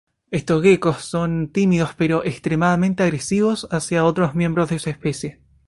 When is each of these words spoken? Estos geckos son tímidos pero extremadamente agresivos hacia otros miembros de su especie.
Estos 0.31 0.63
geckos 0.63 1.03
son 1.05 1.49
tímidos 1.51 1.93
pero 1.93 2.25
extremadamente 2.25 3.03
agresivos 3.03 3.67
hacia 3.69 4.03
otros 4.03 4.33
miembros 4.33 4.71
de 4.71 4.79
su 4.79 4.89
especie. 4.89 5.43